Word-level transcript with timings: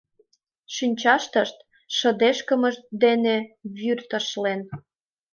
Шинчаштышт 0.75 1.57
шыдешкымышт 1.97 2.83
дене 3.03 3.35
вӱр 3.77 3.99
ташлен. 4.09 4.61